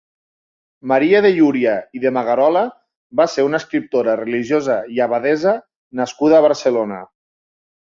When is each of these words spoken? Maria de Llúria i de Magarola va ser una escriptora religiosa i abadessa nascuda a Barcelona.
Maria 0.91 1.19
de 1.25 1.31
Llúria 1.35 1.75
i 1.99 2.01
de 2.07 2.13
Magarola 2.17 2.65
va 3.21 3.29
ser 3.37 3.47
una 3.51 3.63
escriptora 3.63 4.19
religiosa 4.25 4.81
i 4.99 5.07
abadessa 5.09 5.57
nascuda 6.03 6.41
a 6.41 6.47
Barcelona. 6.53 7.05